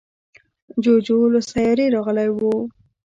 [0.83, 2.39] جوجو له سیارې راغلی و.